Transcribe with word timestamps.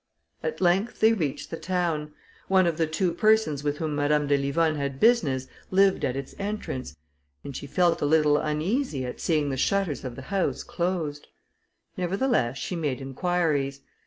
At 0.41 0.59
length 0.61 0.99
they 0.99 1.13
reached 1.13 1.51
the 1.51 1.59
town. 1.59 2.11
One 2.47 2.65
of 2.65 2.77
the 2.77 2.87
two 2.87 3.13
persons 3.13 3.63
with 3.63 3.77
whom 3.77 3.93
Madame 3.95 4.25
de 4.25 4.35
Livonne 4.35 4.73
had 4.77 4.99
business, 4.99 5.45
lived 5.69 6.03
at 6.03 6.15
its 6.15 6.33
entrance, 6.39 6.97
and 7.43 7.55
she 7.55 7.67
felt 7.67 8.01
a 8.01 8.05
little 8.07 8.37
uneasy 8.37 9.05
at 9.05 9.19
seeing 9.19 9.51
the 9.51 9.57
shutters 9.57 10.03
of 10.03 10.15
the 10.15 10.23
house 10.33 10.63
closed. 10.63 11.27
Nevertheless 11.97 12.57
she 12.57 12.75
made 12.75 12.99
inquiries. 12.99 13.81